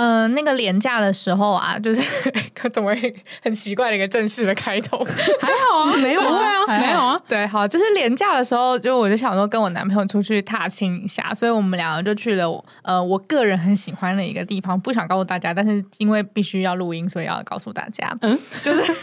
[0.00, 2.02] 嗯、呃，那个廉价的时候啊，就是
[2.54, 4.96] 可怎么会很奇怪的一个正式的开头？
[5.40, 7.20] 还好啊，没有啊，没有啊。
[7.28, 18.16] 对，好，就是廉价的时候，就我就想说跟我男朋友出去踏青一下，所以我们两个就去了呃，我个人很喜欢的一个地方，不想告诉大家，但是因为必须要录音，所以要告诉大家。
[18.22, 18.94] 嗯，就是。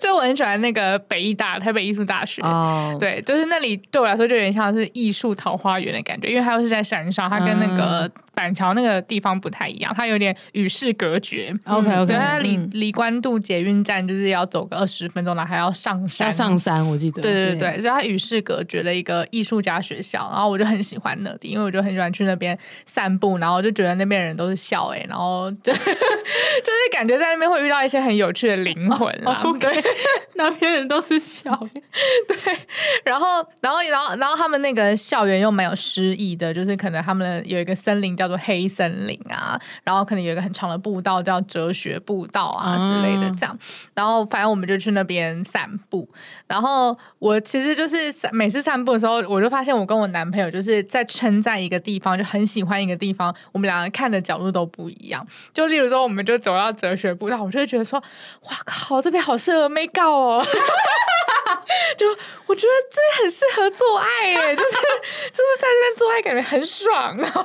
[0.00, 2.98] 就我很喜欢那个北艺大台北艺术大学，oh.
[2.98, 11.54] 对，就是那里对我来说就有点像是艺术桃花源的感觉，因为它又是在山上，它跟那个板桥那个地方不太一样，它有点与世隔绝。
[11.64, 17.20] OK OK，对，它离离关渡捷运站就是要走个二十分钟了，还要上山，要上山，我记得。
[17.20, 29.40] 对对对，所以它与世隔绝的一个艺术家学校，然后我就很喜欢那里，因为我就很喜欢去那边散步，然后我就觉得那边人都是笑哎，然后就 就是感觉在那边会遇到一些很有趣的灵魂啦。
[29.44, 29.74] Oh, okay.
[29.74, 29.84] 对，
[30.36, 31.50] 那边人都是笑。
[32.26, 32.56] 对，
[33.04, 43.58] 然后，然后，然后，然后他们那个校园又蛮有诗意的，就是可能他们有一个森林叫做黑森林啊，然后可能有一个很长的步道叫哲学步道啊之类的这样。
[43.94, 46.08] 然后反正我们就去那边散步。
[46.46, 55.26] 然后我其实就是每次散步的时候，我就发现我跟我男朋友就是在称赞一个地方，就很喜欢一个地方，我们两个看的角度都不一样。
[55.52, 60.44] 就例如说，我们就走到哲学步道，我就会觉得说，哇靠，这边好适合 make out 哦，
[61.96, 62.06] 就
[62.46, 67.44] 我觉得这边很适合做爱耶，就是就是在这边做爱感觉很爽，然后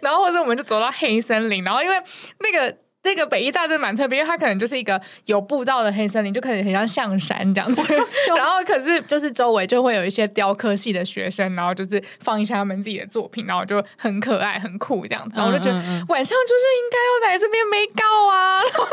[0.00, 2.02] 然后或者我们就走到黑森林，然后因为
[2.38, 2.83] 那个。
[3.04, 7.82] 那个北医大真的蛮特别，因为它可能就是一个有步道的黑森林，就可能很像象山这样子。
[8.34, 15.36] 然后可是就是周围就会有一些雕刻系的学生，然后就是放一下他们自己的作品，然后就很可爱、很酷这样子。
[15.36, 15.74] 然后我就觉得
[16.08, 18.62] 晚上就是应该要来这边没告啊。
[18.62, 18.88] 然后，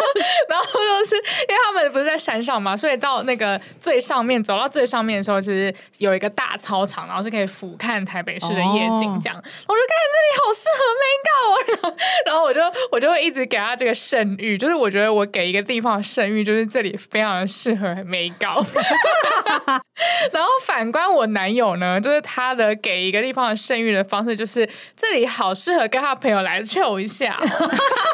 [0.49, 0.65] 然后
[0.99, 9.37] 就是因为他们不是在山上嘛，所以到那个最上面走到最上面的时候，其实有一个大操场，然后是可以俯瞰台北市的夜景这样。
[9.37, 11.55] 我就看这里好适合没告啊。
[11.67, 12.61] 然后，然后我就
[12.91, 13.95] 我就会一直给他这个。
[14.01, 18.65] 圣域就是我觉得我给一个地方的圣域，就是这里非常的适合没搞。
[20.33, 27.37] 然后反观我男友呢，就是他的给一个地方的圣域的方式，就是这里好适合跟他朋友来 chill 一下。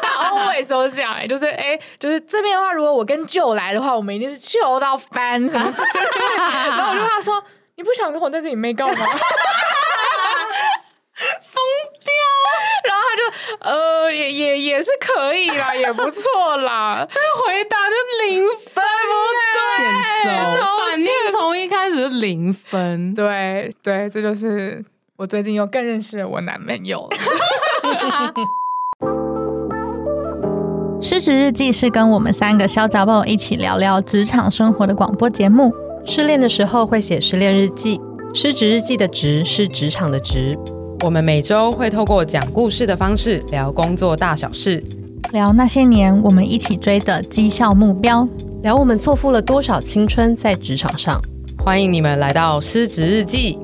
[0.02, 5.88] 他 always 都是这样、欸，就是哎、欸，就是这边的话，如果我跟舅来的话，我们一定是 chill 到翻什么什么。
[6.76, 7.42] 然后我就跟他说
[7.76, 8.94] ：“你不想跟我在这里没搞吗？”
[12.84, 13.22] 然后他就
[13.60, 17.06] 呃，也也也是可以啦， 也不错啦。
[17.08, 17.94] 这个回答就
[18.26, 19.10] 零分，不
[19.54, 20.28] 对，
[20.78, 24.84] 反应从一开始是零分，对对，这就是
[25.16, 27.08] 我最近又更认识了我男朋友。
[31.00, 35.72] 失职日记是跟我们三个小杂宝一起聊聊职场生活的广播节目。
[36.04, 38.00] 失恋的时候会写失恋日记，
[38.34, 40.58] 失职日记的职是职场的职。
[41.00, 44.82] 我们每周会透过讲故事的方式聊工作大小事，
[45.32, 48.26] 聊那些年我们一起追的绩效目标，
[48.62, 51.20] 聊我们错付了多少青春在职场上。
[51.56, 53.56] 欢迎你们来到失职日记。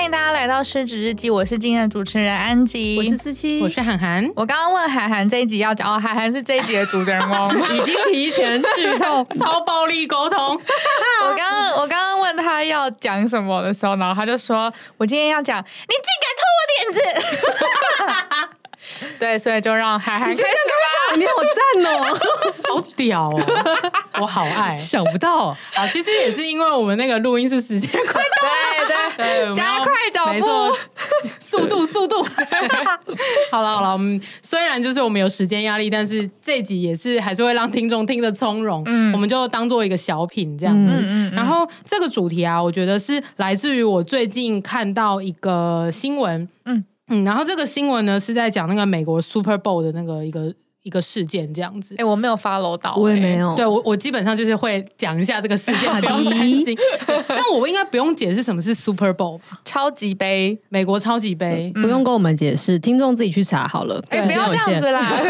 [0.00, 4.26] 欢迎大家来到失职日记，我是今天的主持人安吉，我是思琪，我是涵涵。
[4.34, 10.38] 我刚刚问涵涵这一集要讲哦，涵涵是这一集的主持人哦， 已经提前剧透， 超暴力沟通。
[10.48, 17.04] 我刚刚我刚刚问他要讲什么的时候，然后他就说：“我今天要讲，你竟敢偷我点子。”
[19.20, 20.48] 对，所以就让涵涵开始吧。
[21.16, 22.18] 你好赞哦，
[22.74, 23.42] 好屌哦，
[24.20, 24.76] 我好爱。
[24.78, 30.76] 想不到啊，其实也是因为我们那个录音室时间快到，对对对，加快脚步，没错，
[31.38, 32.22] 速度速度。
[33.50, 38.82] 好了好了，我们虽然就是我们有时间压力，但是这集也是还是会让听众听得从容。
[38.86, 40.94] 嗯，我们就当做一个小品这样子。
[40.94, 41.34] 嗯嗯嗯。
[41.34, 46.48] 然后这个主题啊，我觉得是来自于我最近看到一个新闻。
[46.64, 46.84] 嗯。
[47.12, 51.94] 嗯，然后这个新闻呢是在讲那个美国 Super Bowl 的那个一个一个事件这样子。
[51.98, 53.54] 哎，我没有 follow 到，我也没有。
[53.54, 56.76] 对我，我基本上就是会讲一下这个事件， 不用担心。
[57.28, 59.40] 但我应该不用解释什么是 Super Bowl？
[59.64, 64.02] 超级杯，美国超级杯，不用跟我们解释，听众自己去查好了。
[64.08, 65.00] 哎，不要这样子啦！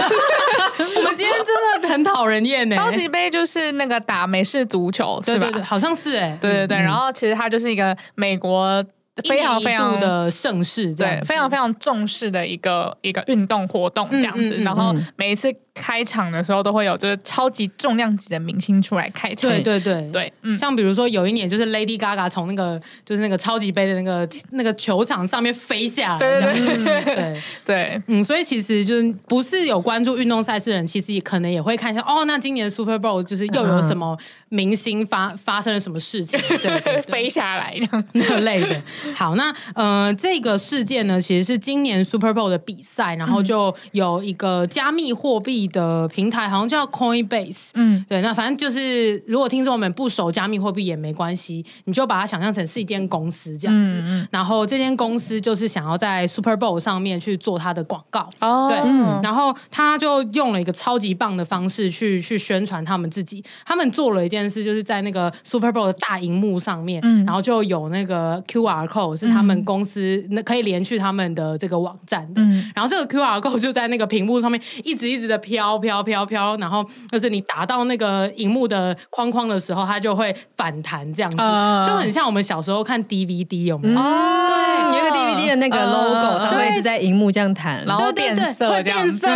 [0.78, 2.76] 我们今天真的很讨人厌呢。
[2.76, 5.50] 超级杯就是那个打美式足球，是吧？
[5.64, 6.78] 好像是哎，对对对。
[6.78, 8.84] 然后其实它就是一个美国。
[9.28, 14.56] 非常非常的盛世，对，非常非常重视的一个一个运动活动这样子。
[14.62, 19.50] 然后每一次开场的时候都会有就是超级重量级的明星出来开场。
[19.50, 20.10] 对对对。
[20.12, 27.04] 对，嗯，像比如说有一年就是 Lady Gaga 从那个就是那个超级杯的那个那个球场上面飞下来，对对对。
[27.04, 27.42] 对。
[27.64, 28.02] 对。
[28.06, 34.16] 嗯，所以其实就是不是有关注运动赛事的人，其实也可能也会看一下哦，那今年的 Super Bowl 就是又有什么
[34.48, 37.76] 明星发发生了什么事情， 对，对，对，飞下来
[38.12, 38.82] 那类的。
[39.14, 73.58] 好，那呃这个事件呢，其实是今年 Super Bowl 的比赛，然后就有一个加密货币的平台，好像叫 Coinbase，嗯，对，那反正就是如果听众们不熟加密货币也没关系，你就把它想象成是一间公司这样子，嗯嗯，然后这间公司就是想要在 Super Bowl 上面去做它的广告，哦，对，嗯，然后他就用了一个超级棒的方式去去宣传他们自己，他们做了一件事，就是在那个 Super Bowl 的大荧幕上面，嗯，然后就有那个 QR code 是他们公司那可以连去他们的这个网站的，嗯，然后这个 QR code
[73.58, 83.98] 就在那个屏幕上面一直一直的飘飘飘飘，然后就是你打到那个荧幕的框框的时候，它就会反弹这样子，呃、就很像我们小时候看 DVD 有没有？
[83.98, 89.26] 哦，对，有一个 DVD 的那个 logo，它会一直在荧幕这样弹，然后变色，会变色，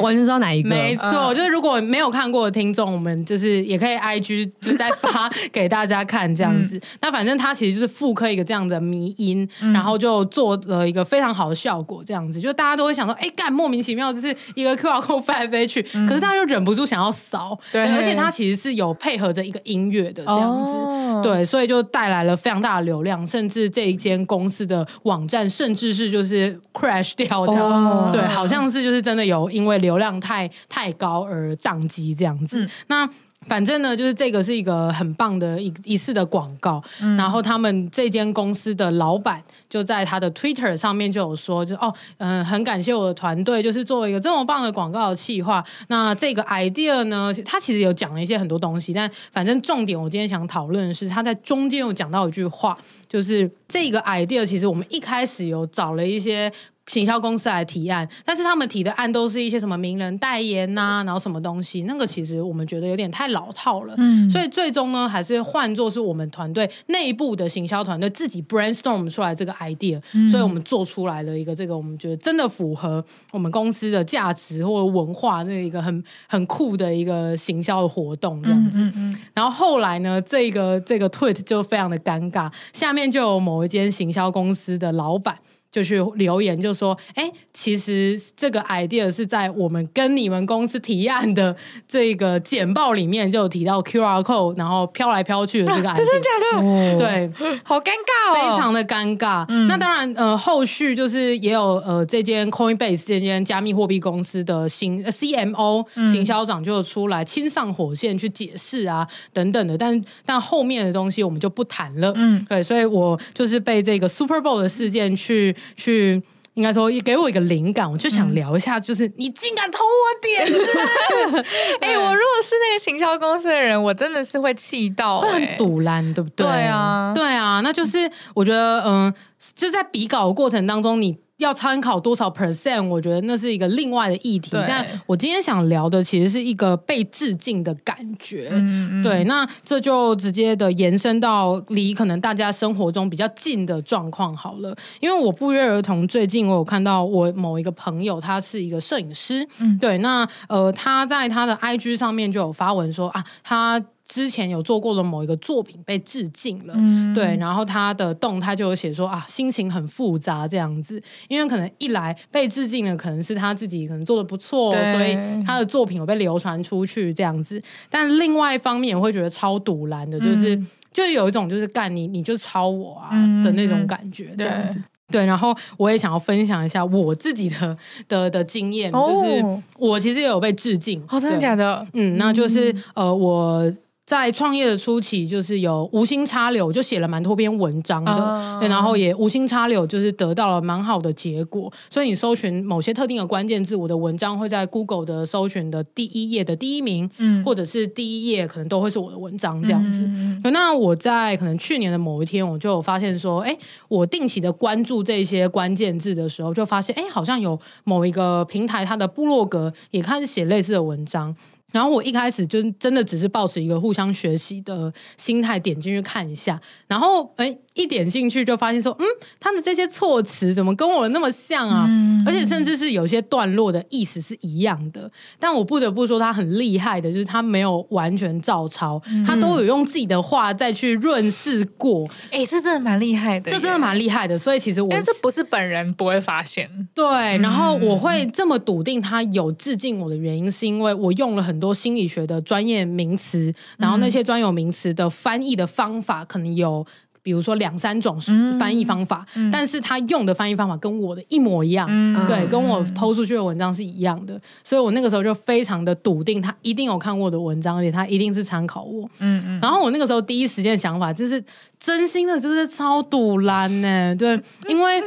[0.00, 0.68] 完全知道哪一个。
[0.68, 6.80] 没错，就是如果没有看过的听众，我们就是也可以 IG 就在发给大家看这样子。
[7.00, 33.08] 那反正它其实就是复刻一个这样的迷音，然后就做了一个非常好的效果，这样子，就大家都会想说，哎，干莫名其妙，就是一个 QR code 飞来飞去，可是大家又忍不住想要扫，对，而且它其实是有配合着一个音乐的这样子，对，所以就带来了非常大的流量，甚至这一间公司的网站甚至是就是 crash 掉的，对，好像是就是真的有因为流量太太高而宕机这样子，那。
[33.46, 36.82] 反正呢，就是这个是一个很棒的一一次的广告。
[37.02, 39.42] 嗯、然后他们这间公司的老板
[39.74, 45.64] 就在他的 Twitter 上面就有说就，哦，嗯、呃，很感谢我的团队，就是做一个这么棒的广告的企划。
[45.88, 52.78] 那这个 idea 呢，他其实有讲了一些很多东西，但反正重点我今天想讨论的是，他在中间有讲到一句话，
[53.08, 56.52] 就是这个 idea 其实我们一开始有找了一些。
[56.86, 63.94] 行销公司来提案，但是他们提的案都是一些什么名人代言呐、啊，然后什么东西，那个其实我们觉得有点太老套了。
[63.96, 78.80] 嗯，所以最终呢，还是换作是我们团队内部的行销团队自己 brainstorm 出来这个 idea，、嗯、所以我们做出来了一个这个我们觉得真的符合我们公司的价值或者文化那一个很很酷的一个行销的活动这样子。
[78.80, 85.38] 嗯，嗯，嗯，然后后来呢，这个这个 tweet 就非常的尴尬，下面就有某一间行销公司的老板。
[85.74, 91.56] 就去留言就说，哎，其实这个 idea 是在我们跟你们公司提案的
[91.88, 96.96] 这个简报里面就有提到 QR code，然后飘来飘去的这个 idea，真的假的？
[96.96, 97.32] 对，
[97.64, 99.44] 好尴尬哦，非常的尴尬。
[99.48, 112.12] 嗯、那当然，呃，后续就是也有呃这间 Coinbase 这间加密货币公司的新 CMO 行销长就出来亲上火线去解释啊等等的，但但后面的东西我们就不谈了。
[112.14, 115.52] 嗯，对，所以我就是被这个 Super Bowl 的事件去。
[115.76, 116.22] 去，
[116.54, 121.42] 应该说也给我一个灵感，我就想聊一下，就是、嗯、你竟敢偷我点子！
[121.80, 126.46] 哎、欸，我如果是那个行销公司的人，我真的是会气到、欸，很堵拦，对不对？
[126.46, 129.14] 对啊，对啊，那就是我觉得，嗯、呃，
[129.54, 131.23] 就在比稿的过程当中，你。
[131.38, 132.86] 要参考多少 percent？
[132.86, 134.50] 我觉得那是一个另外的议题。
[134.52, 138.48] 但我今天想聊的其实是一个被致敬的感觉。
[138.52, 144.76] 嗯嗯对，那这就直接的延伸到离可能大家生活中比较近的状况好了。
[145.00, 149.46] 因为我不约而同，最近我有看到我某一个朋友，他是一个摄影师。
[149.58, 153.82] 嗯，对，那呃，他在他的 IG 上面就有发文说啊，他。
[154.06, 173.10] 之前有做过的某一个作品被致敬了，嗯、对，然后他的动态就有写说啊，心情很复杂这样子，因为可能一来被致敬了，可能是他自己可能做的不错，所以他的作品有被流传出去这样子，但另外一方面也会觉得超堵拦的，就是、嗯、就有一种就是干你你就抄我啊
[173.42, 177.74] 的那种感觉这样子，嗯、对，然后我也想要分享一下我自己的
[178.06, 181.86] 的的经验，哦、就是我其实也有被致敬，哦，真的假的？
[181.94, 183.72] 嗯，那就是、嗯、呃我。
[184.06, 191.72] 在创业的初期，就是有无心插柳，就写了蛮多篇文章的，然后也无心插柳，就是得到了蛮好的结果。
[191.88, 200.02] 所以你搜寻某些特定的关键字，我的文章会在 Google 的搜寻的第一页的第一名，嗯，或者是第一页，可能都会是我的文章这样子。
[200.04, 203.56] 嗯、那我在可能去年的某一天，我就发现说，哎，
[203.88, 211.34] 我定期的关注这些关键字的时候，就发现，哎，好像有某一个平台，它的部落格也开始写类似的文章。
[211.74, 219.04] 然后我一开始就真的只是抱持一个互相学习的心态点进去看一下，然后哎，一点进去就发现说，嗯，
[219.40, 221.86] 他的这些措辞怎么跟我那么像啊？
[221.88, 225.10] 嗯、而且甚至是有些段落的意思是一样的。
[225.40, 232.08] 但我不得不说，他很厉害的，就是他没有完全照抄，嗯、他都有用自己的话再去润饰过。
[232.30, 234.38] 哎、欸，这真的蛮厉害的，这真的蛮厉害的。
[234.38, 236.70] 所以其实我，但这不是本人不会发现。
[236.94, 237.04] 对，
[237.38, 246.86] 然后我会这么笃定他有致敬我的原因，是因为我用了很多心理学的专业名词，然后那些专有名词的翻译的方法可能有。
[247.24, 248.20] 比如说两三种
[248.60, 259.08] 翻译方法，嗯、但是他用的翻译方法跟我的一模一样，嗯、对，跟我 PO 出去的文章是一样的，所以我那个时候就非常的笃定，他一定有看过我的文章，而且他一定是参考我。
[259.20, 259.58] 嗯嗯。
[259.62, 261.42] 然后我那个时候第一时间的想法就是
[261.78, 264.38] 真心的，就是超堵烂呢，对，
[264.68, 265.02] 因为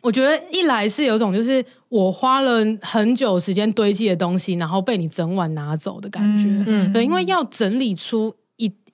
[0.00, 6.92] 我觉得一来是有种就是我花了很久时间堆积的东西，然后被你整晚拿走的感觉，嗯，嗯。
[6.92, 8.32] 对，因为要整理出。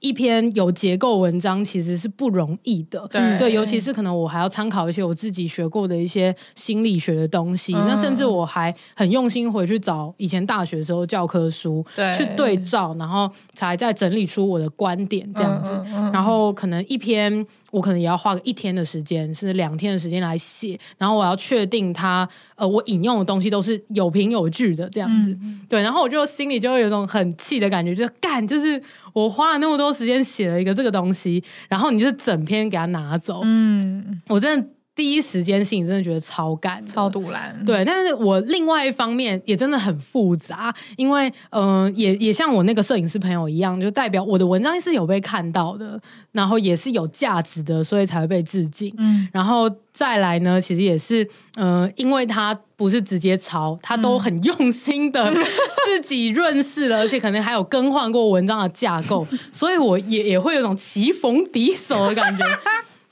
[0.00, 17.46] 一篇有结构文章其实是不容易的，对，对，尤其是可能我还要参考一些我自己学过的一些心理学的东西，嗯、那甚至我还很用心回去找以前大学时候教科书，对，去对照，然后才再整理出我的观点这样子，嗯嗯嗯、然后可能一篇。
[17.70, 28.82] 我可能也要花个一天的时间，甚至两天的时间来写，然后我要确定它，呃，我引用的东西都是有凭有据的这样子，嗯、对，然后我就心里就会有一种很气的感觉，就干，就是
[29.12, 34.68] 我花了那么多时间写了一个这个东西，然后你就整篇给它拿走，嗯，我真的。
[34.98, 37.56] 第一时间心里真的觉得超干，超堵烂。
[37.64, 46.00] 对，但是我另外一方面也真的很复杂，因为嗯、呃，也也像我那个摄影师朋友一样，就代表我的文章是有被看到的，
[46.32, 48.92] 然后也是有价值的，所以才会被致敬。
[48.98, 51.22] 嗯，然后再来呢，其实也是
[51.54, 55.32] 嗯、呃，因为他不是直接抄，他都很用心的
[55.86, 62.44] 自己润饰了，而且可能还有更换过文章的架构，所以我也也会有种棋逢敌手的感觉。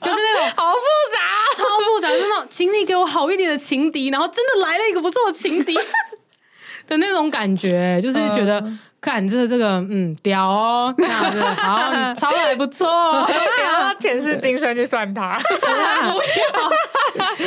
[0.01, 0.81] 就是那种 好复
[1.13, 5.73] 杂，超复杂，就是那种，请你给我好一点的情敌，然后真的来了一个不错的情敌
[6.87, 8.63] 的那种感觉，就是觉得。
[9.07, 15.39] 嗯看这这个，嗯，屌哦，这样子好，你抄的还不错，然后前世今生去算他。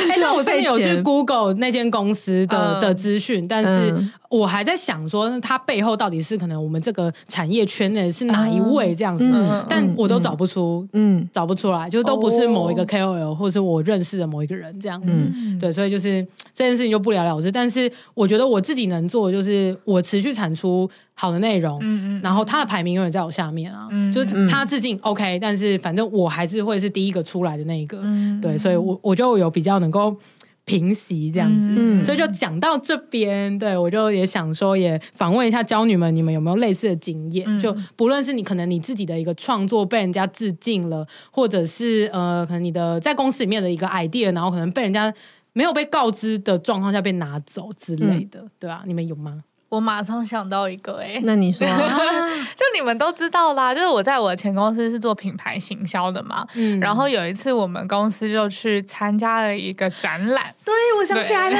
[0.09, 3.95] 哎，那我真的有去 Google 那间公司的的资讯，但是
[4.27, 9.31] 我还在想说，它背后到底是可能我们这个产业圈内是哪一位这样子，
[9.69, 15.13] 但我都找不出，嗯，找不出来，就都不是某一个 KOL 或者是我认识的某一个人这样子，
[15.59, 17.51] 对，所以就是这件事情就不了了之。
[17.51, 20.89] 但是我觉得我自己能做的就是我持续产出。
[21.21, 30.17] 好的内容，嗯嗯，然后他的排名永远在我下面啊，嗯，就是他致敬 OK，但是反正我还是会是第一个出来的那一个，嗯，对，所以我我就有比较能够
[30.65, 37.45] 平息这样子，嗯，所以就讲到这边，对，我就也想说，也访问一下娇女们，你们有没有类似的经验？
[37.47, 45.13] 嗯，就不论是你可能你自己的一个创作被人家致敬了，或者是呃，可能你的在公司里面的一个 idea，然后可能被人家
[45.53, 49.43] 没有被告知的状况下被拿走之类的，嗯，对啊，你们有吗？
[49.71, 51.65] 我马上想到一个哎、欸，那你说，
[52.55, 61.57] 就你们都知道啦，就是我在我的前公司是做品牌行销的嘛，嗯，然后有一次我们公司就去参加了一个展览，对，我想起来了，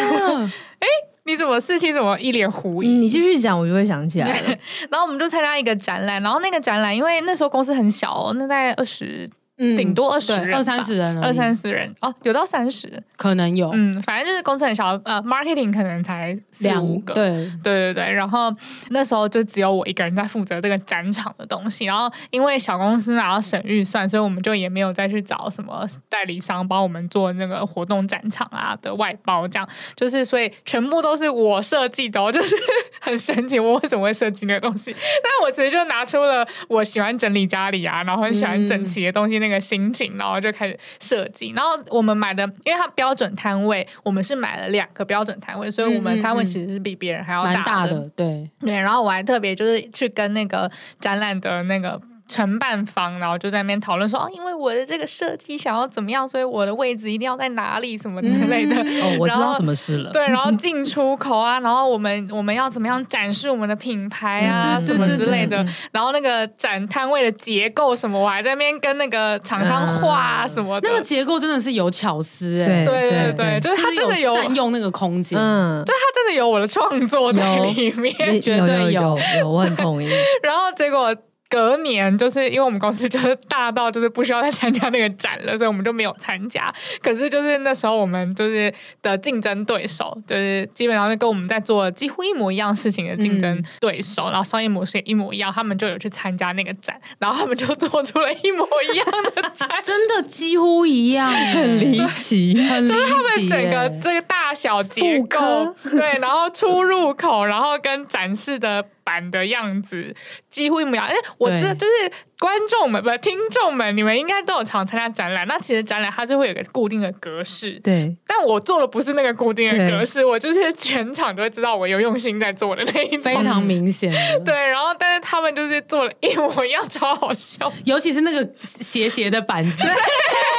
[0.80, 0.88] 哎，
[1.24, 2.88] 你怎么事情怎么一脸狐疑？
[2.88, 4.48] 嗯、你继续讲，我就会想起来了。
[4.92, 9.30] 然后我们就参加一个展览，然后那个展览因为那时候公司很小哦，那在二十。
[9.78, 11.94] 顶多二十人，二三十人，二三十人。
[12.02, 17.32] 哦，有到三十，可能有，嗯，反正就是公司很小，呃，marketing 可能才两五个，对，
[17.64, 18.54] 对对对，然后
[18.90, 32.56] 那时候就只有我一个人在负责这个展场的东西，然后因为小公司然后省预算，所以我们就也没有再去找什么代理商帮我们做那个活动展场啊的外包，这样，就是所以全部都是我设计的，哦，就是
[33.02, 34.94] 很神奇，我为什么会设计那个东西？
[35.24, 39.60] 但我其实就拿出了我喜欢整理家里啊，然后很喜欢整齐的东西，那个。
[39.72, 41.54] 心情，然后就开始设计。
[41.56, 47.64] 然后我们买的，因为它标准摊位，我们是买了两个标准摊位，所以我们摊位其实是比别人还要大的。
[47.64, 48.74] 大的对对。
[48.74, 52.02] 然后我还特别就是去跟那个展览的那个。
[52.32, 58.76] 承办方，然后就在那边讨论说，哦，因为我的这个设计想要怎么样，所以我的位置一定要在哪里，什么之类的。
[58.78, 60.12] 嗯、 哦，我知道什么事了。
[60.12, 65.66] 对，然后进出口啊，然后我们我们要怎么样展示我们的品牌啊，什么之类的。
[65.92, 70.88] 然后那个展摊位的结构什么，我还在那边跟那个厂商画什么的。
[70.90, 80.08] 那个结构真的是有巧思哎，对对对，就是他真的有善用那个空间，嗯，就他真的有我的创作在里面，绝对有， 有，我很同意。
[80.44, 81.14] 然后结果。
[81.52, 86.74] 隔年就是因为我们公司就是大到就是不需要再参加那个展了，所以我们就没有参加。
[87.02, 99.06] 可是就是那时候我们就是的竞争对手，就是基本上是跟我们在做几乎一模一样事情的竞争对手，嗯、然后商业模式也一模一样，他们就有去参加那个展，然后他们就做出了一模一样
[99.36, 108.86] 的展， 真的几乎一样，很离奇，很离奇，就是他们整个这个大小结构， 对，然后出入口，然后跟展示的。
[109.04, 110.16] 板的样子
[110.48, 115.46] 几乎一模一样，哎，我这就是观众们不听众们，你们应该都有常参加展览。
[115.48, 118.16] 那其实展览它就会有个固定的格式，对。
[118.28, 124.14] 但我做的不是那个固定的格式，我就是全场都会知道我有用心在做的那一种，非常明显。
[124.46, 129.84] 对，然后但是他们就是做了一模一样，超好笑，尤其是那个斜斜的板子。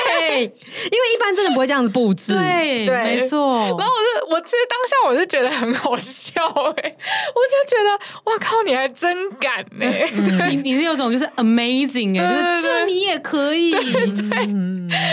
[0.04, 2.34] 对，因为一般真的不会这样子布置。
[2.34, 3.72] 对，对没错。
[3.82, 6.32] 然后我就，我其实当下我是觉得很好笑
[6.76, 6.98] 哎、欸，
[7.34, 7.90] 我就觉得
[8.24, 10.08] 哇靠，你还真敢呢、欸！
[10.14, 13.72] 嗯、你你是有种就是 amazing 哎、欸，就是这你也可以。
[13.72, 14.28] 对。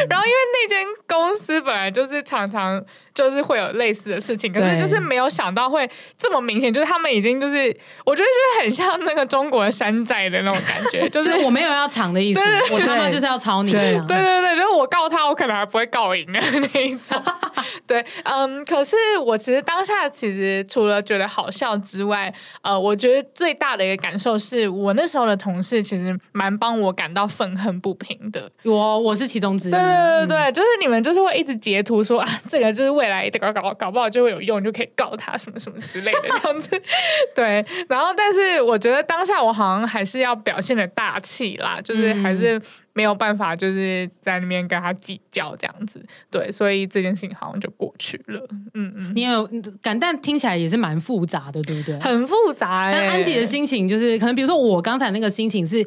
[0.08, 2.86] 然后因为那间公司本来就是常常。
[3.20, 6.74] 就是会有类似的事情，可是就是没有想到会这么明显。
[6.74, 12.40] 就是他们已经就是，我觉得就是很像那个中国的山寨的那种感觉， 就是我没有要藏的意思，
[12.72, 13.72] 我他妈就是要抄你。
[13.74, 16.40] 对对对，就是我告他，我可能还不会告赢的
[16.74, 17.22] 那一种。
[17.86, 18.96] 对，嗯，可是
[19.26, 28.50] 我其实当下其实除了觉得好笑之外，呃，我觉得最大的一个感受是我那时候的同事其实蛮帮我感到愤恨不平的。
[28.64, 29.72] 我我是其中之一。
[29.72, 36.70] 对对对对，就是你们就是会一直截图说啊，这个就是为来搞搞搞不好就会有用，就可以告他什么什么之类的这样子。
[37.36, 42.62] 对，然后但是我觉得当下我好像还是要表现的大气啦，就是还是
[42.94, 46.04] 没有办法，就是在那边跟他计较这样子。
[46.30, 48.46] 对，所以这件事情好像就过去了。
[48.74, 49.50] 嗯嗯，你有
[49.82, 52.00] 感，但听起来也是蛮复杂的，对不对？
[52.00, 52.94] 很复杂欸。
[52.94, 55.86] 但安吉的心情就是，可能比如说我刚才那个心情是。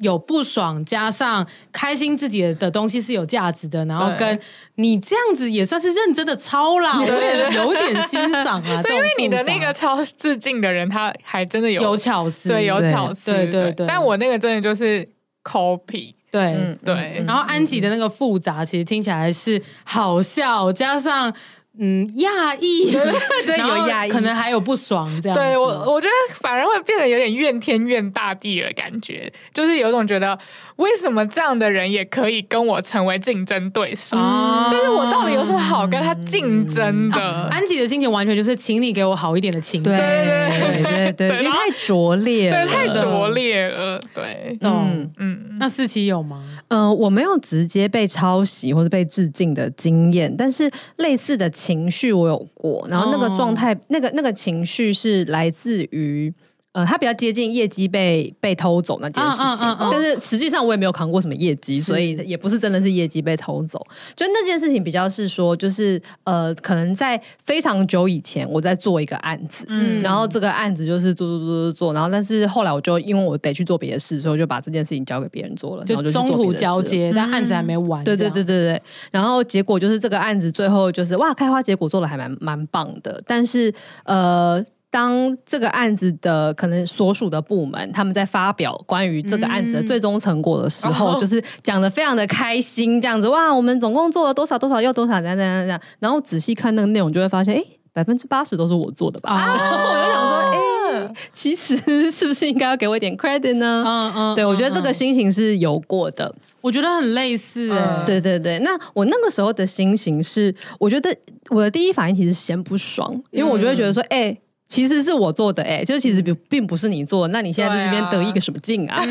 [0.00, 4.38] 有不爽，加上开心自己的东西是有价值的，然后跟
[4.76, 8.82] 你这样子也算是认真的抄啦，我也有点欣赏啊。
[8.82, 13.86] 对，因为你的那个抄致敬的人，他还真的有有巧思，对，有巧思，对对对。
[13.86, 15.08] 但我那个真的就是
[15.44, 17.22] copy，对对。
[17.26, 21.34] 然后安吉的那个复杂，其实听起来是好笑，加上。
[21.78, 25.38] 嗯，讶异，对， 有讶异，可能还有不爽这样。
[25.38, 30.38] 对我，我觉得反而会变得有点怨天怨大地的感觉，就是有种觉得
[30.76, 34.16] 为什么这样的人也可以跟我成为竞争对手？
[34.18, 37.20] 嗯、就是我到底有什么好跟他竞争的？
[37.20, 45.56] 啊、安吉的心情完全就是，请你给我好一点的情对对对对对，因为太拙劣了，对，太拙劣了，对，嗯嗯。
[45.60, 46.42] 那四期有吗？
[46.70, 51.48] 嗯、呃，我没有直接被抄袭或者被致敬的经验，但是类似的。
[51.60, 56.32] 情绪我有过，然后那个状态，哦、那个那个情绪是来自于，
[56.72, 63.84] 呃，他比较接近业绩被被偷走那件事情，但是实际上我也没有扛过什么业绩，所以也不是真的是业绩被偷走。
[64.14, 78.04] 就那件事情比较是说，就是呃，可能在非常久以前，我在做一个案子，嗯，然后这个案子就是做做做做做，然后但是后来我就因为我得去做别的事，所以我就把这件事情交给别人做了，就中途交接，但案子还没完。
[78.04, 84.64] 对对对对对，然后结果就是这个案子最后就是哇，开花结果做的还蛮蛮棒的，但是呃。
[84.90, 95.80] 当这个案子的可能所属的部门，他们在发表关于这个案子的最终成果的时候，嗯、就是讲的非常的开心，这样子哇，我们总共做了多少多少又多少，这样这样这样。
[96.00, 99.30] 然后仔细看那个内容，就会发现，哎，百分之八十都是我做的吧？
[99.30, 99.54] 啊、
[99.86, 101.76] 我就想说，哎，其实
[102.10, 103.84] 是不是应该要给我一点 credit 呢？
[103.86, 107.78] 嗯嗯，对，我觉得这个心情是有过的，我觉得很类似、欸。
[107.78, 111.16] 嗯、对对对，那我那个时候的心情是，我觉得
[111.50, 114.36] 我的第一反应其实嫌不爽，因为我就会觉得说，哎。
[114.70, 119.04] 其实是我做的哎、欸，就其实并并不是你做，那你现在在这边得意个什么劲啊？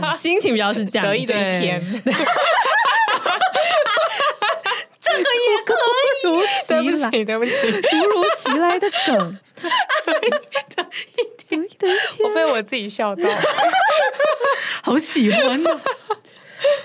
[0.00, 1.82] 啊 心情比较是这样，得意的一天。
[5.00, 5.26] 这个也
[5.66, 6.24] 可以，
[6.68, 7.50] 对不起，对不起，
[7.90, 9.38] 突如其来的梗，
[10.06, 10.86] 得意的
[11.16, 11.60] 一天，
[12.22, 13.28] 我被我自己笑到，
[14.84, 15.80] 好喜欢啊。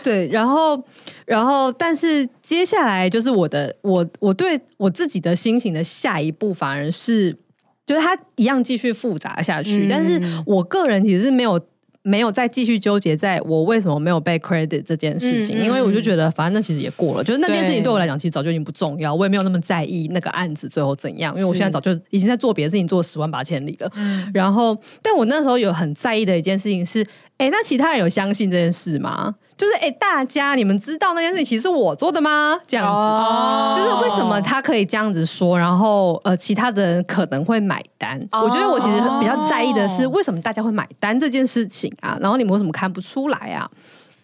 [0.02, 0.84] 对，然后，
[1.28, 7.38] 然后，但是接下来就是我的，我我对我自己的心情的下一步，反而是。
[7.88, 11.60] 就是它一样继续复杂下去，嗯、但是我个人其实是没有
[12.04, 23.92] 没有再继续纠结在我为什么没有被 credit 这件事情，嗯、因为我就觉得反正那其实也过了，就是那件事情对我来讲其实早就已经不重要，我也没有那么在意那个案子最后怎样，因为我现在早就已经在做别的事情，做十万八千里了。
[23.96, 27.06] 嗯、然后，但我那时候有很在意的一件事情是，
[27.38, 29.36] 哎，那其他人有相信这件事吗？
[29.58, 32.56] 就是哎、欸，大家你们知道那件事情其实是我做的吗？
[32.68, 38.20] 这样子，哦、就是为什么他可以这样子说，然后呃，其他的人可能会买单。
[38.32, 43.68] 哦、我觉得我其实比较在意的是为什么大家会买单这件事情啊，然后你们为什么看不出来啊？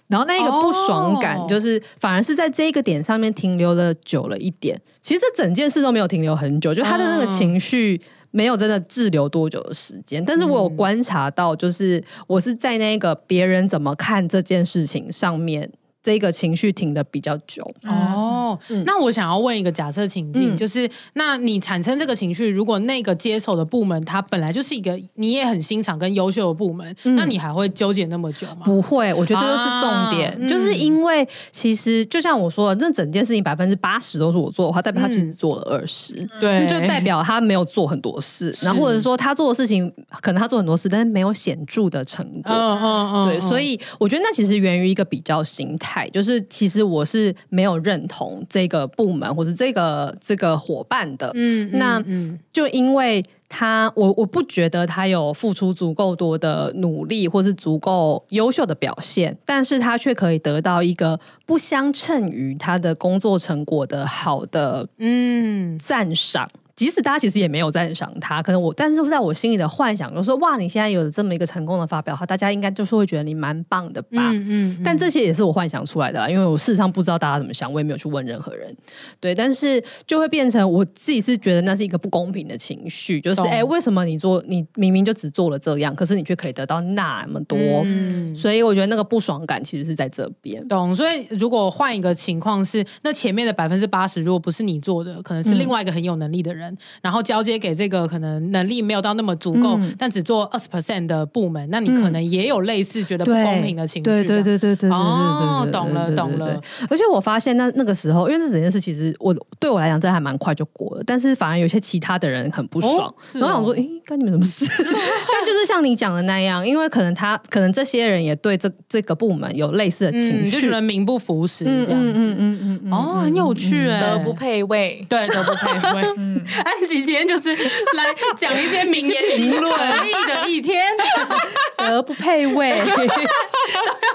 [0.07, 4.79] 然后那一个不爽感，就是反而是在这一个点上面停留了久了一点。
[5.01, 7.99] 其实这整件事都没有停留很久，就他的那个情绪
[8.33, 10.21] 没有真的滞留多久的时间。
[10.25, 15.71] 但是我有观察到，就是我是在那个别人怎么看这件事情上面。
[16.03, 17.63] 这个情绪停的比较久。
[17.85, 28.63] 哦，嗯、那我想要问一个假设情境，嗯、就是那你产生这个情绪，如果那个接手的部门它本来就是一个你也很欣赏跟优秀的部门，嗯、那你还会纠结那么久吗？
[28.65, 39.89] 不会，我觉得这就是重点，啊、就是因为其实就像我说的，那整件事情百分之八十都是我做的话，代表他其实做了二十、嗯，对，就代表他没有做很多事，然后或者说他做的事情
[40.21, 45.92] 可能他做很多事，但是没有显著的成果，嗯嗯嗯，对，所以我觉得那其实源于一个比较心态。
[46.11, 52.03] 就是其实我是没有认同这个部门或者这个这个伙伴的，嗯，那
[52.51, 66.49] 就因为他我我不觉得他有付出足够多的努力或是足够优秀的表现，但是他却可以得到一个不相称于他的工作成果的好的嗯赞赏。
[66.75, 74.31] 即使大家其实也没有赞赏他，可能我，但是在我心里的幻想就是说，哇，你现在有了这么一个成功的发表，大家应该就是会觉得你蛮棒的吧？
[74.31, 74.77] 嗯嗯。
[74.79, 78.75] 嗯，但这些也是我幻想出来的啦，因为我事实上不知道大家怎么想，我也没有去问任何人。
[79.19, 87.55] 对，但是就会变成我自己是觉得那是一个不公平的情绪，就是哎、欸，为什么你做你明明就只做了这样，可是你却可以得到那么多？
[87.85, 88.35] 嗯。
[88.35, 90.67] 所以我觉得那个不爽感其实是在这边。
[90.67, 90.95] 懂。
[90.95, 96.61] 所以如果换一个情况是，那前面的百分之八十如果不是你做的，可能是另外一个很有能力的人。
[96.61, 96.62] 嗯
[97.01, 104.03] 然后交接给这个可能能力没有到那么足够，嗯、但只做二十 percent 的部门，那你可能也有类似觉得不公平的情绪。
[104.03, 106.61] 对对对对对哦，懂了懂了。
[106.89, 111.03] 而且我发现那那个时候，因为这整件事其实我对我来讲，这还蛮快就过了。
[111.05, 114.65] 但是反而有些其他的人很不爽，哦哦、然后想说，哎，干你们什么事？
[114.83, 122.13] 但就是像你讲的那样，因为可能他可能这些人也对这这个部门有类似的情绪，就觉得名不符实这样子。
[122.13, 126.13] 嗯嗯嗯嗯哦，很有趣哎，德不配位，对，德不配位。
[126.17, 129.73] 嗯， 安琪今天就是来讲一些名言警论，
[130.27, 130.95] 的一天，
[131.77, 132.77] 德不配位，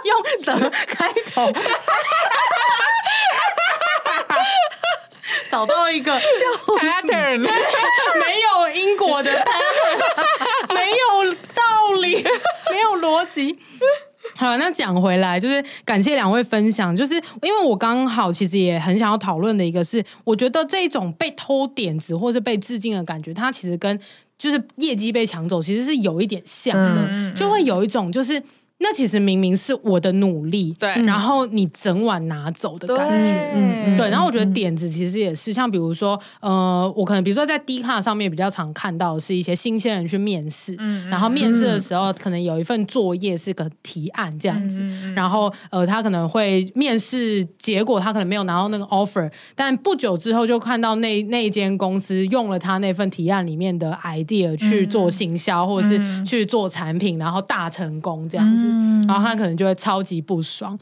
[0.05, 1.53] 用德开头，
[5.51, 12.25] 找到一个 pattern，没有因果的 pattern，没有道理，
[12.71, 13.59] 没有逻辑。
[14.39, 16.95] 好，那讲回来，就是感谢两位分享。
[16.95, 23.99] 就是因为我刚好其实也很想要讨论的一个是，我觉得这种被偷点子或是被致敬的感觉，它其实跟
[24.39, 28.41] 就是业绩被抢走，其实是有一点像的，嗯、就会有一种就是。
[28.81, 34.09] 那其实明明是我的努力，对，然后你整晚拿走的感觉，嗯，对。
[34.09, 44.81] 然后我觉得点子其实也是，像比如说，呃，我可能比如说在 D 卡上面比较常看到的是一些新鲜人去面试，嗯，然后面试的时候可能有一份作业是个提案这样子，
[45.13, 58.68] 然后呃，他可能会面试结果他可能没有拿到那个 offer，但不久之后就看到那那一间公司用了他那份提案里面的 idea 去做行销或者是去做产品，然后大成功这样子。
[58.69, 60.79] 嗯，然后他可能就会超级不爽。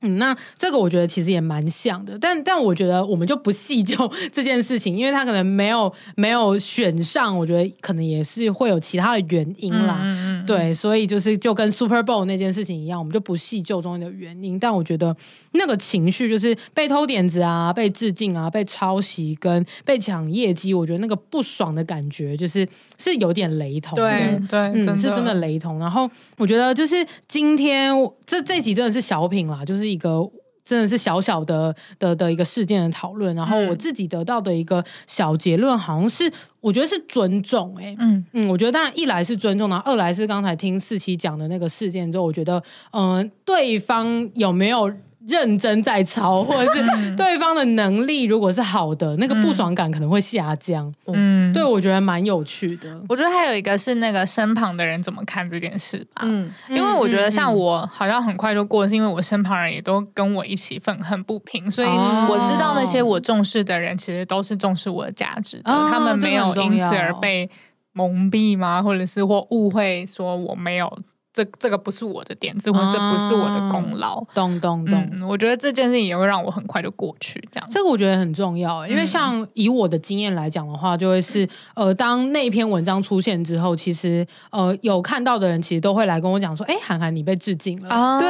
[0.00, 9.98] 嗯，那这个我觉得其实也蛮像的，但但我觉得我们就不细究 这件事情，因为他可能没有没有选上，我觉得可能也是会有其他的原因啦。
[10.00, 14.56] 嗯嗯，对，所以就是就跟 Super Bowl 那件事情一样，我们就不细究中间的原因。
[14.56, 15.12] 但我觉得
[15.50, 22.64] 那个情绪就是被偷点子啊，被致敬啊，被抄袭跟被抢业绩，我觉得那个不爽的感觉就是
[22.98, 24.08] 是有点雷同的。
[24.08, 25.80] 对对，嗯，真是真的雷同。
[25.80, 27.92] 然后我觉得就是今天
[28.24, 29.87] 这这集真的是小品啦，就是。
[29.90, 30.20] 一个
[30.64, 44.92] 真的是小小的的的一个事件的讨论，然后我自己得到的一个小结论，好像是我觉得是尊重、欸，哎，嗯嗯，我觉得当然一来是尊重，然后二来是刚才听四期讲的那个事件之后，我觉得嗯、呃，对方有没有。
[45.26, 50.92] 认真在抄，或者是对方的能力如果是好的，嗯、那个不爽感可能会下降。
[51.06, 53.00] 嗯，对，我觉得蛮有趣的。
[53.08, 56.22] 我觉得还有一个是那个身旁的人怎么看这件事吧。
[56.24, 67.50] 嗯，因为我觉得像我好像很快就过，是因为我身旁人也都跟我一起愤恨不平，所以我知道那些我重视的人其实都是重视我的价值的，哦、他们没有因此而被
[67.92, 68.80] 蒙蔽吗？
[68.80, 70.98] 或者是或误会说我没有。
[71.38, 74.24] 这这个不是我的点子，或者这不是我的功劳。
[74.34, 77.40] 咚咚咚，我觉得这件事情也会让我很快就过去。
[77.52, 87.88] 这样，这个我觉得很重要，因为像以我的经验来讲的话，就会是呃，当那篇文章出现之后，其实呃，有看到的人其实都会来跟我讲说，哎，涵涵你被致敬了。
[87.88, 88.28] 啊，对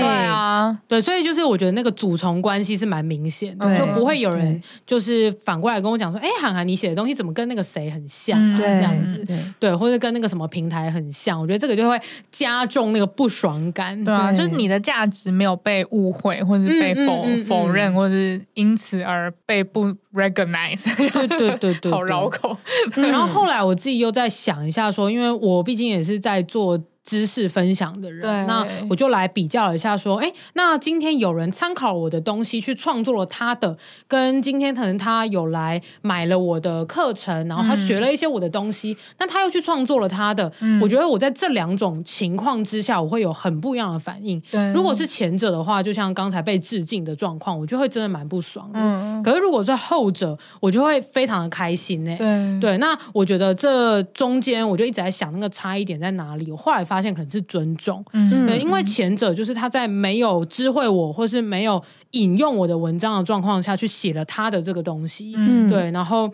[0.00, 8.58] 对啊，对，所以就是我觉得那个主从关系是蛮明显的，就不会有人就是反过来跟我讲说，哎，涵涵你写的东西怎么跟那个谁很像啊？
[8.58, 9.24] 这样子，
[9.58, 11.98] 对，或者跟那个什么平台很像，我觉得这个就会
[12.30, 14.02] 加重那个不爽感。
[14.04, 20.94] 对啊，就是你的价值没有被误会，或者是被否否认，或者是因此而被不 recognize。
[20.96, 22.56] 对对对对， 好绕口。
[22.96, 26.78] 然后后来我自己又在想一下，说，因为我毕竟也是在做。
[27.08, 33.74] 知识分享的人，对那我就来比较了一下，说，哎，那今天有人参考我的东西去创作了他的，
[34.06, 44.38] 跟今天可能他有来买了我的课程，然后他学了一些我的东西，那、嗯、他又去创作了他的，嗯、我觉得我在这两种情况之下，我会有很不一样的反应。
[44.50, 48.78] 对，如果是前者的话，就像刚才被致敬的状况，我就会真的蛮不爽的。
[48.78, 52.14] 嗯，可是如果是后者，我就会非常的开心呢。
[52.18, 56.97] 对对，那我觉得这中间我就一直在想那个差异点在哪里，我后来发。
[56.98, 61.80] 发现可能是尊重，嗯，对，因为前者就是他在没有知会我，或是没有
[62.10, 66.28] 引用我的文章的状况下去写了他的这个东西，嗯，对，然后。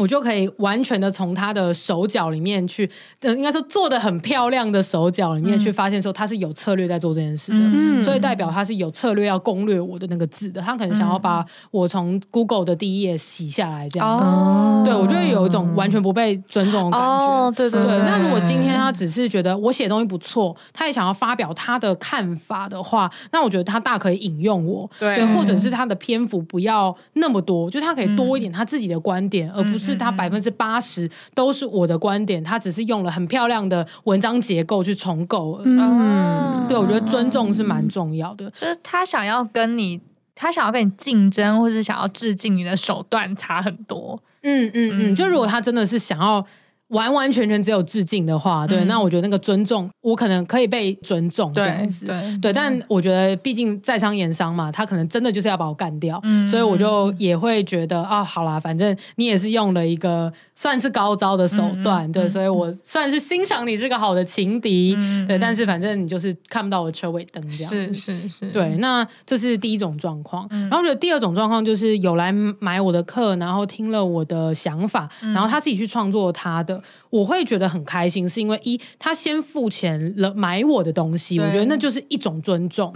[0.00, 2.90] 我就可以完全的从他的手脚里面去，
[3.22, 10.60] 应该说做的很漂亮的手脚里面去发现说他是有策略在做这件事的，嗯、所以代表他是有策略要攻略我的那个字的。
[10.60, 14.24] 他可能想要把我从 Google 的第一页洗下来这样子。
[14.24, 17.06] 哦、对，我就会有一种完全不被尊重的感觉。
[17.06, 17.98] 哦，对对对。
[17.98, 29.83] 那如果今天他只是觉得我写东西不错，他也想要发表他的看法的话，那我觉得他大可以引用我，对，对，或者是他的篇幅不要那么多，就他可以多一点他自己的观点，嗯、而不是。
[29.84, 35.60] 是他百分之八十都是我的观点，他只是用了很漂亮的文章结构去重构。
[35.64, 38.50] 嗯，对，我觉得尊重是蛮重要的。
[38.50, 40.00] 就是他想要跟你，
[40.34, 44.20] 他想要跟你竞争，或是想要致敬你的手段差很多。
[44.42, 46.44] 嗯嗯嗯，就如果他真的是想要。
[46.88, 52.52] 完完全全只有致敬的话，对，嗯、那我觉得那个尊重，我可能可以被尊重这样子，对对，对。
[52.52, 65.38] 但我觉得，毕竟在商言商嘛，他可能真的就是要把我干掉，嗯、所以我就也会觉得啊，好啦，反正你也是用了一个算是高招的手段，嗯、对，所以我算是欣赏你这个好的情敌，嗯、对。
[65.38, 68.76] 但是反正你就是看不到我车尾灯这样子，是是是，对。
[68.76, 76.74] 那这是第一种状况，嗯、然后我觉得第二种状况就是有来买我的课，然后听了我的想法，嗯、然后他自己去创作他的。
[77.10, 82.92] 我会觉得很开心，是因为一他先付钱了买我的东西，我觉得那就是一种尊重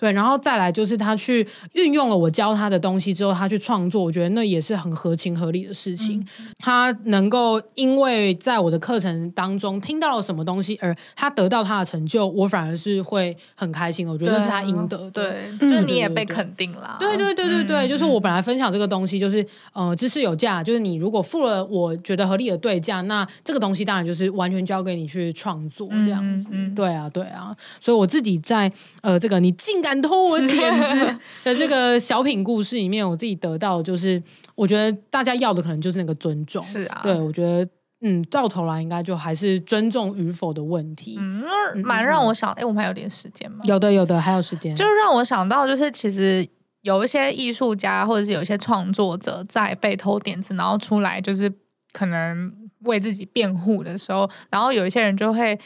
[0.00, 6.18] 对，然后再来就是他去运用了我教他的东西之后，他去创作，我觉得那也是很合情合理的事情。
[6.38, 14.08] 嗯、他能够因为在我的课程当中听到了什么东西，而他得到他的成就，我反而是会很开心。
[14.08, 15.10] 我觉得那是他应得的。
[15.10, 16.96] 对，对就是你也被肯定了。
[16.98, 26.48] 对对对对对，嗯、就是我本来分享这个东西，就是呃，知识有价，就是你如果付了我觉得合理的对价，那这个东西当然就是完全交给你去创作这样子。
[26.52, 29.89] 嗯嗯、对啊，对啊，所以我自己在呃这个你竟敢。
[29.90, 34.22] 敢偷我点子 的这个小品故事里面，我自己得到就是，
[34.54, 36.62] 我觉得大家要的可能就是那个尊重。
[36.62, 37.68] 是啊，对，我觉得，
[38.02, 41.16] 嗯，到头来应该就还是尊重与否的问题。
[41.18, 41.42] 嗯，
[41.82, 43.58] 蛮让我想，哎、嗯，我们还有点时间吗？
[43.64, 44.76] 有的，有的，还有时间。
[44.76, 46.48] 就是让我想到，就是其实
[46.82, 51.52] 有一些艺术家或者是有一些创作者在被偷点子，然后出来就是
[51.92, 52.52] 可能
[52.84, 55.58] 为自己辩护的时候，然后有一些人就会。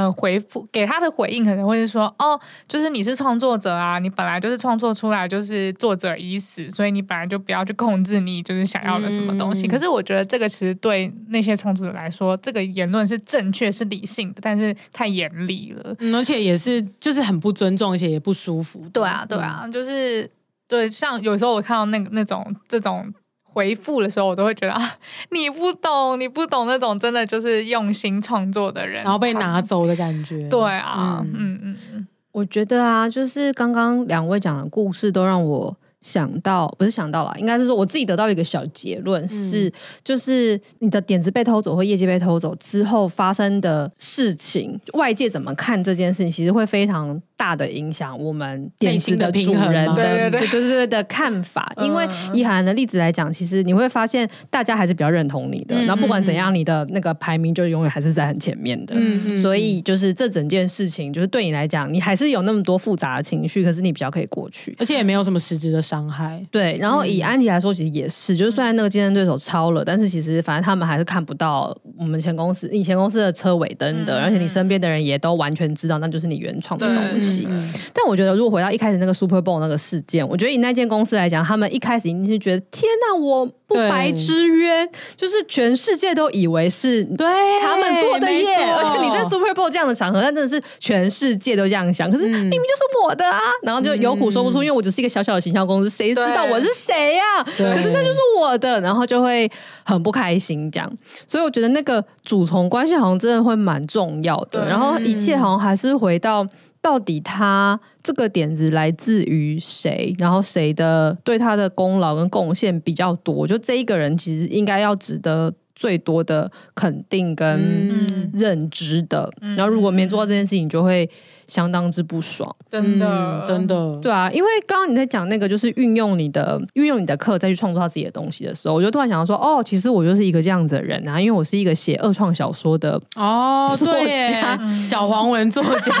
[0.00, 9.66] 呃，回复给他的回应可能会是说，哦，就是你是创作者啊，你本来就是创作出来就是作者已死，所以你本来就不要去控制你就是想要的什么东西。
[9.66, 18.82] 嗯、可是我觉得这个其实对那些创作者来说，这个言论是正确、是理性的，但是太严厉了，嗯，而且也是就是很不尊重，而且也不舒服。
[18.94, 20.30] 对啊，对啊，嗯、就是
[20.66, 23.12] 对，像有时候我看到那个那种这种。
[23.52, 24.80] 回复的时候，我都会觉得啊，
[25.30, 30.48] 你不懂，你不懂那种真的就是用心创作的人，然后被拿走的感觉。
[30.48, 39.72] 对啊，嗯嗯嗯，我觉得啊，就是刚刚两位讲的故事都让我想到，不是想到了，应该是说我自己得到一个小结论，嗯、是
[40.04, 47.20] 就是你的点子被偷走或业绩被偷走之后发生的事情，外界怎么看这件事情，其实会非常。
[47.40, 51.72] 大的影响我们电子的主人的对对对对对对的看法。
[51.78, 55.74] 因为以海涵的例子来讲，其实你会发现大家还是比较认同你的。
[55.74, 58.94] 嗯然后不管怎样，你的那个排名就永远还是在很前面的。
[58.94, 64.76] 嗯嗯所以就是这整件事情，就是对你来讲，你还是有那么多复杂的情绪，可是你比较可以过去。
[64.78, 66.44] 而且也没有什么实质的伤害。
[66.50, 77.29] 对，然后以安吉来说，其实也是，就是虽然那个竞争对手超了，但是其实反正他们还是看不到我们前公司、以前公司的车尾灯的，而且你身边的人也都完全知道，那就是你原创的东西。
[77.48, 87.26] 嗯但我觉得，如果回到一开始那个 Super Bowl 那个事件，我觉得以那间公司来讲，他们一开始一定是觉得，天哪，我不白之冤，就是全世界都以为是对
[87.60, 88.56] 他们做的耶。
[88.72, 97.22] 而且你在 Super Bowl 这样的场合，那真的是全世界都这样想，可是明明就是我的啊，然后就有苦说不出，因为我只是一个小小的行销公司，谁知道我是谁呀？
[97.56, 99.50] 对可是那就是我的，然后就会
[99.84, 100.90] 很不开心这样。
[101.26, 106.46] 所以我觉得那个主从关系好像真的会蛮重要的，然后一切好像还是回到。
[106.82, 110.14] 到底他这个点子来自于谁？
[110.18, 113.46] 然后谁的对他的功劳跟贡献比较多？
[113.46, 119.30] 就这一个人其实应该要值得最多的肯定跟认知的。
[119.40, 121.08] 然后如果没做到这件事情，就会
[121.50, 122.54] 相当之不爽。
[122.70, 133.00] 真的，嗯真的，对啊，因为刚刚你在讲那个，就是运用你的运用你的课再去创作他自己的东西的时候，我就突然想到说，哦，其实我就是一个这样子的人啊，因为我是一个写二创小说的。
[133.16, 135.92] 哦，作家，小黄文作家，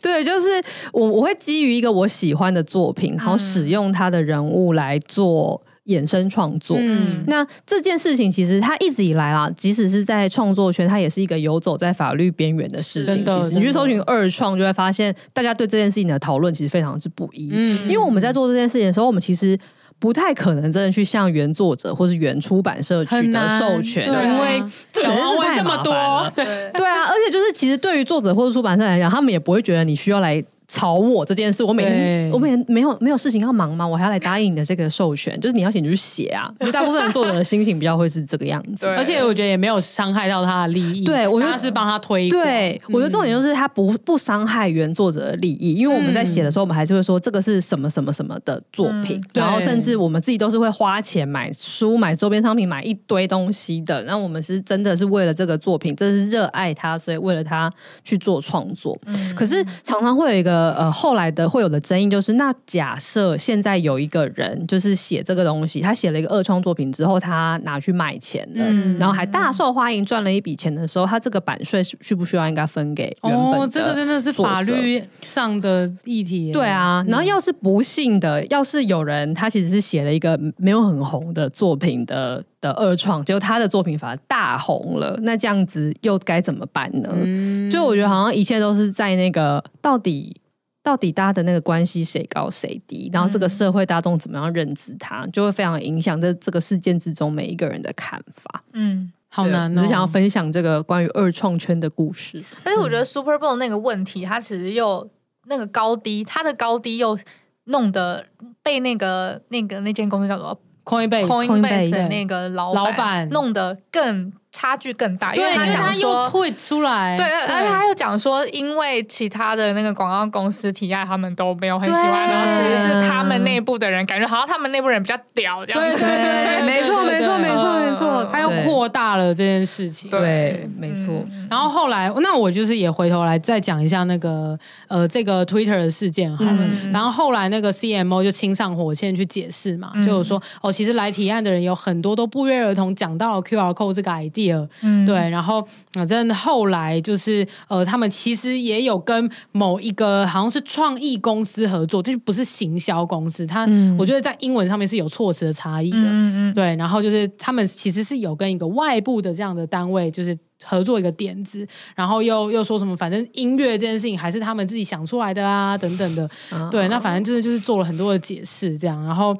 [0.00, 0.48] 对，就是
[0.92, 6.76] 我我会基于一个我喜欢的作品，然后使用他的人物来做衍生创作。
[6.78, 13.24] 嗯那这件事情其实它一直以来啦，即使是在创作圈，它也是一个游走在法律边缘的事情。
[13.24, 17.50] 其实你去搜寻二创，就会发现大家对这件事情的讨论其实非常之不一。
[17.52, 19.58] 嗯因为我们在做这件事情的时候，我们其实。
[20.00, 31.62] 不太可能真的去向原作者或是原出版社取得授权，因为这小真是太黄文这么多，对对啊，而且就是其实对于作者或者出版社来讲，他们也不会觉得你需要来吵我这件事。
[31.62, 33.86] 我每天我每天没有没有事情要忙吗？
[33.86, 35.38] 我还要来答应你的这个授权？
[35.40, 36.52] 就是你要写你就去写啊。
[36.60, 38.86] 就大部分的作者的心情比较会是这个样子。
[38.86, 54.02] 而且我觉得也没有伤害到他的利益，对我就是帮他推广，对，我觉得重点就是他不不伤害原作者的利益，因为我们在写的时候，我们还是会说这个是什么什么什么的作品，对然后甚至我们自己都是会花钱买书、买周边商品、买一堆东西的。
[54.04, 57.72] 那我们是真的是为了这个作品，真的是热爱它，所以为了它
[58.02, 58.98] 去做创作。
[59.34, 68.98] 可是常常会有一个呃后来的会有的争议，就是那假设现在有一个人就是写这个东西，他写了一个二创作品之后，他拿去卖钱了，嗯。
[68.98, 87.08] 然后还大受欢迎，赚了一笔钱的时候，他这个版税需不需要应该分给原本哦，这个真的是法律上的议题，对啊，嗯然后要是不幸的，要是有人他其实是写了一个没有很红的作品的的二创，结果他的作品反而大红了，那这样子又该怎么办呢？
[87.12, 87.70] 嗯。
[87.70, 90.36] 就我觉得好像一切都是在那个到底
[90.84, 98.62] 到底大家的那个关系谁高谁低，然后这个社会大众怎么样认知他，就会非常影响在这个事件之中每一个人的看法。
[98.74, 102.44] 嗯，好难哦，只是想要分享这个关于二创圈的故事。
[102.62, 105.08] 但是我觉得 Super Bowl 那个问题，它其实又
[105.46, 107.18] 那个高低，它的高低又
[107.64, 108.26] 弄得
[108.62, 113.26] 被那个那个那间公司叫做 Coinbase Coinbase 的那个老老板。
[113.30, 116.26] 弄得更差距更大，因，为他讲说。
[116.30, 125.98] 退出来，对，而且他又讲说，因为其他的那个广告公司提案，他们都没有很喜欢，然后其实是他们内部的人，感觉好像他们内部人比较屌这样子。
[125.98, 126.16] 对对
[126.62, 130.08] 对没错，没错，没错，没错，他又扩大了这件事情。
[130.08, 131.24] 对，没错。
[131.50, 134.56] 然后后来，那我就是也回头来再讲一下那个
[134.88, 136.52] 呃这个 Twitter 的事件好了。
[136.52, 144.10] 嗯然后后来那个 CMO 就亲上火线去解释嘛，就有说哦，其实来提案的人有很多都不约而同讲到了 QR code 这个
[144.52, 145.14] idea，嗯对。
[145.30, 153.46] 然后反正后来就是呃，他们其实也有跟某一个好像是创意公司合作，就是不是行销公司。
[153.46, 155.98] 他、嗯我觉得在英文上面是有措辞的差异的。
[155.98, 166.28] 嗯嗯对，然后就是他们其实是有跟一个外部的这样的单位，就是合作一个点子，然后又又说什么，反正音乐这件事情还是他们自己想出来的啊，等等的。
[166.70, 169.36] 对，那反正就是就是做了很多的解释，这样，然后。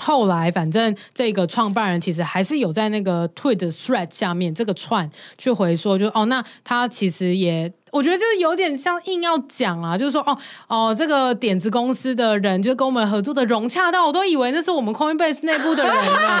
[0.00, 5.08] 后来，反正这个创办人其实还是有在那个 Tweet Thread 下面这个串
[5.38, 10.36] 去回说就，就哦，那他其实也，我觉得就是有点像硬要讲啊，就是说哦
[10.68, 16.40] 哦，这个点子公司的人就跟我们合作的融洽到，我都以为那是我们 Coinbase 内部的人啊，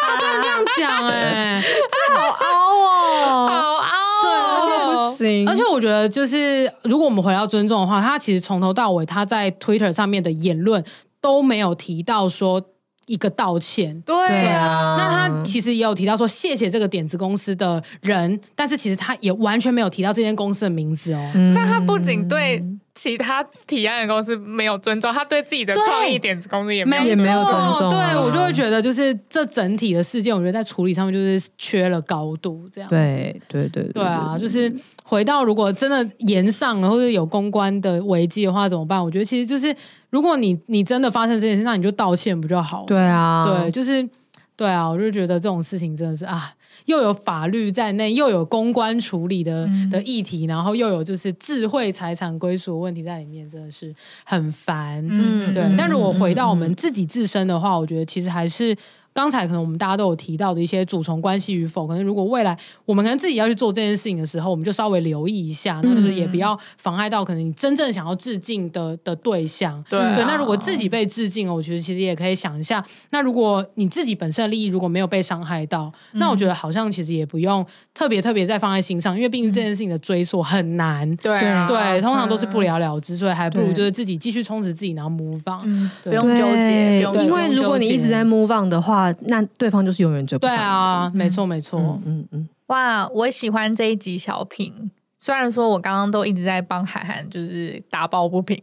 [0.00, 3.90] 他真的这样讲哎、欸，真的好凹哦，好凹
[4.22, 10.84] 对，而且哦不行而且我觉得，就是如果我们回到尊重的话，他其实从头到尾他在 Twitter 上面的言论
[11.20, 12.62] 都没有提到说
[13.10, 13.94] 一个道歉。
[14.02, 21.30] 对对啊，啊，那他其实也有提到说谢谢这个点子公司的人，但是其实他也完全没有提到这间公司的名字哦。
[21.34, 22.62] 嗯但他不仅对
[22.94, 28.14] 其他提案的公司没有尊重，他对自己的创意点子公司也没有也没有尊重啊。
[28.14, 32.96] 对，我就会觉得，就是这整体的事件，我觉得在处理上面就是缺了高度，这样子。
[32.96, 34.72] 对对对对，对啊，就是
[35.10, 39.02] 回到如果真的延上了，或者有公关的危机的话，怎么办？
[39.02, 39.74] 我觉得其实就是，
[40.10, 42.86] 如果你你真的发生这件事，那你就道歉不就好了？
[42.86, 44.08] 对啊，对，就是
[44.54, 46.52] 对啊，我就觉得这种事情真的是啊。
[46.84, 53.92] 又有法律在内，又有公关处理的的议题，然后又有就是智慧财产归属问题在里面，真的是
[54.24, 55.04] 很烦。
[55.10, 55.74] 嗯，对。
[55.76, 58.76] 但如果回到我们自己自身的话，我觉得其实还是。
[59.12, 69.70] 刚才可能我们大家都有提到的一些主从关系与否，可能如果未来我们可能自己要去做这件事情的时候，我们就稍微留意一下，那就是也不要妨碍到可能你真正想要致敬的的对象。
[69.90, 81.10] 对，啊、对，那如果自己被致敬了，我觉得其实也可以想一下，那如果你自己本身的利益如果没有被伤害到，那我觉得好像其实也不用特别特别再放在心上，因为毕竟这件事情的追溯很难。
[81.16, 87.26] 对、啊、对，通常都是不了了之，所以还不如就是自己继续充实自己，然后 move on，不用纠结，不用纠结。
[87.26, 90.56] 因为如果你一直在 move on 的话，那对方就是永远追不上。
[90.56, 91.78] 对啊，没错没错。
[91.78, 94.90] 嗯嗯，嗯哇，我喜欢这一集小品。
[95.18, 98.58] 虽然说我刚刚都一直在帮海涵，就是打抱不平。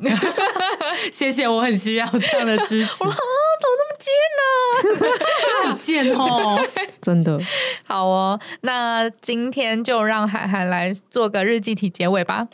[1.12, 3.04] 谢谢，我很需要这样的支持。
[3.04, 3.28] 我说啊，
[3.62, 4.12] 怎么那么贱
[5.06, 5.70] 呢？
[5.70, 6.60] 很贱哦，
[7.00, 7.40] 真的。
[7.84, 12.48] 好哦，那今天就让海涵来做个日记体结尾吧。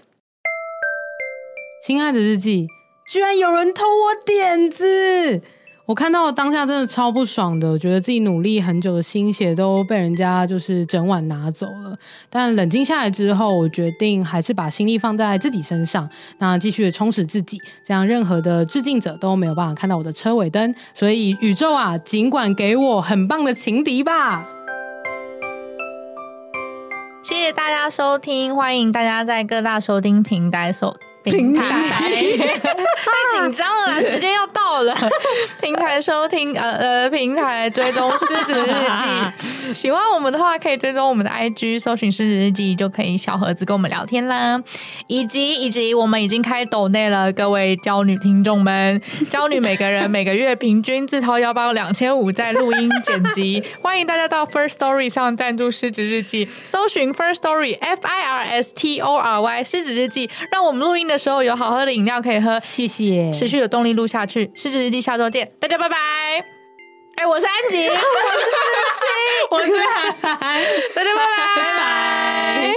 [1.86, 2.68] 亲爱的日记，
[3.10, 5.42] 居然有人偷我点子！
[5.86, 11.94] 我看到当下真的超不爽的，觉得自己努力很久的心血都被人家就是整晚拿走了。
[12.30, 20.74] 但冷静下来之后，我决定还是把心力放在自己身上，那继续充实自己，这样任何的致敬者都没有办法看到我的车尾灯。
[20.94, 24.48] 所以宇宙啊，尽管给我很棒的情敌吧！
[27.26, 30.96] 谢谢大家收听，欢迎大家在各大收听平台收。
[31.24, 32.10] 平台太
[33.42, 34.94] 紧张了，时间要到了。
[35.62, 39.74] 平台收听，呃呃，平台追踪失职日记。
[39.74, 44.62] 喜欢我们的话，可以追踪我们的 IG，搜寻失职日记就可以小盒子跟我们聊天啦。
[45.08, 49.02] 以及以及，我们已经开抖内了，各位娇女听众们，
[49.32, 53.64] 娇女每个人每个月平均自掏腰包两千五在录音剪辑。
[53.82, 61.13] 欢迎大家到 First Story 上赞助失职日记，搜寻 First Story F I R S T O R Y 失职日记，让我们录音的。
[61.14, 64.52] 的时候有好喝的饮料可以喝，谢谢，持续有动力录下去。
[64.56, 65.96] 失职日记下周见，大家拜拜。
[67.16, 68.12] 哎，我是安吉， 我是安
[69.00, 69.06] 吉，
[69.52, 70.62] 我是海涵，
[70.96, 71.30] 大家拜拜。
[71.56, 72.74] 拜拜。